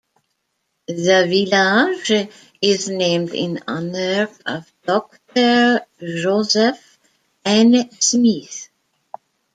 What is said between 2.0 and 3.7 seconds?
village is named in